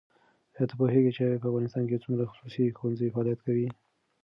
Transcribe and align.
ایا 0.55 0.63
ته 0.69 0.75
پوهېږې 0.79 1.11
چې 1.17 1.23
په 1.41 1.47
افغانستان 1.49 1.83
کې 1.89 2.01
څومره 2.03 2.29
خصوصي 2.31 2.63
ښوونځي 2.77 3.07
فعالیت 3.13 3.39
کوي؟ 3.47 3.67